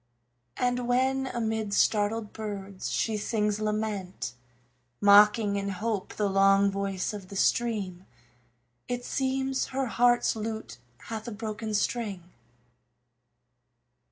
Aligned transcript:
And 0.57 0.87
when 0.87 1.27
amid 1.27 1.75
startled 1.75 2.33
birds 2.33 2.89
she 2.91 3.17
sings 3.17 3.59
lament, 3.59 4.33
Mocking 4.99 5.57
in 5.57 5.69
hope 5.69 6.15
the 6.15 6.27
long 6.27 6.71
voice 6.71 7.13
of 7.13 7.27
the 7.27 7.35
stream, 7.35 8.07
It 8.87 9.05
seems 9.05 9.65
her 9.67 9.85
heart's 9.85 10.35
lute 10.35 10.79
hath 11.03 11.27
a 11.27 11.31
broken 11.31 11.75
string. 11.75 12.23